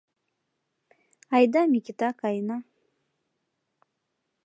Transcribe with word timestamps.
Айда, 1.35 1.61
Микита, 1.71 2.07
каена! 2.19 2.57